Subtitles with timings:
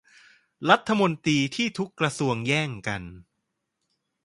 [0.69, 3.03] รัฐมนตรีที่ทุกกระทรวงแย่งกัน